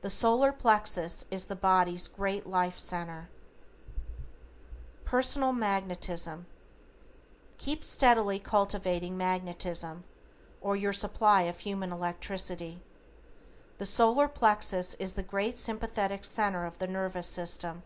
The 0.00 0.08
solar 0.08 0.50
plexus 0.50 1.26
is 1.30 1.44
the 1.44 1.54
body's 1.54 2.08
great 2.08 2.46
life 2.46 2.78
centre. 2.78 3.28
=PERSONAL 5.04 5.52
MAGNETISM:= 5.52 6.46
Keep 7.58 7.84
steadily 7.84 8.38
cultivating 8.38 9.14
Magnetism, 9.18 10.04
or 10.62 10.74
your 10.74 10.94
supply 10.94 11.42
of 11.42 11.58
Human 11.58 11.92
Electricity. 11.92 12.82
The 13.76 13.84
solar 13.84 14.26
plexus 14.26 14.94
is 14.94 15.12
the 15.12 15.22
great 15.22 15.58
sympathetic 15.58 16.24
centre 16.24 16.64
of 16.64 16.78
the 16.78 16.86
nervous 16.86 17.26
system. 17.26 17.82